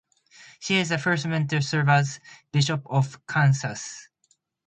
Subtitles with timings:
[0.59, 2.19] She is the first woman to serve as
[2.51, 4.07] bishop of Kansas.